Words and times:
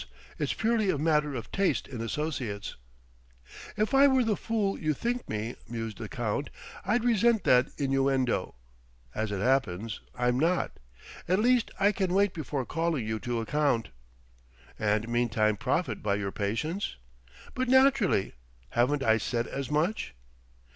It's 0.39 0.51
purely 0.55 0.89
a 0.89 0.97
matter 0.97 1.35
of 1.35 1.51
taste 1.51 1.87
in 1.87 2.01
associates." 2.01 2.75
"If 3.77 3.93
I 3.93 4.07
were 4.07 4.23
the 4.23 4.35
fool 4.35 4.75
you 4.79 4.95
think 4.95 5.29
me," 5.29 5.55
mused 5.69 5.99
the 5.99 6.09
Count 6.09 6.49
"I'd 6.83 7.03
resent 7.03 7.43
that 7.43 7.67
innuendo. 7.77 8.55
As 9.13 9.31
it 9.31 9.37
happens, 9.41 9.99
I'm 10.15 10.39
not. 10.39 10.79
At 11.27 11.37
least, 11.37 11.69
I 11.79 11.91
can 11.91 12.15
wait 12.15 12.33
before 12.33 12.65
calling 12.65 13.05
you 13.05 13.19
to 13.19 13.41
account." 13.41 13.89
"And 14.79 15.07
meantime 15.07 15.55
profit 15.55 16.01
by 16.01 16.15
your 16.15 16.31
patience?" 16.31 16.95
"But 17.53 17.67
naturally. 17.69 18.33
Haven't 18.71 19.03
I 19.03 19.19
said 19.19 19.45
as 19.45 19.69
much?" 19.69 20.15